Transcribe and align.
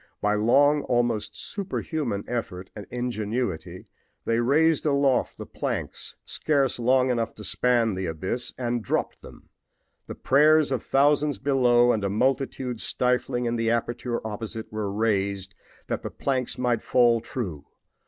By 0.19 0.35
almost 0.35 1.37
superhuman 1.37 2.23
effort 2.27 2.71
and 2.75 2.87
ingenuity 2.89 3.85
they 4.25 4.39
raised 4.39 4.83
aloft 4.83 5.37
the 5.37 5.45
planks, 5.45 6.15
scarce 6.25 6.79
long 6.79 7.11
enough 7.11 7.35
to 7.35 7.43
span 7.43 7.93
the 7.93 8.07
abyss, 8.07 8.51
and 8.57 8.83
dropped 8.83 9.21
them. 9.21 9.49
The 10.07 10.15
prayers 10.15 10.71
of 10.71 10.81
thousands 10.81 11.37
below 11.37 11.91
and 11.91 12.03
a 12.03 12.09
multitude 12.09 12.81
stifling 12.81 13.45
in 13.45 13.57
the 13.57 13.69
aperture 13.69 14.25
opposite 14.25 14.73
were 14.73 14.91
raised 14.91 15.53
that 15.85 16.01
the 16.01 16.09
planks 16.09 16.57
might 16.57 16.81
fall 16.81 17.21
true. 17.21 17.67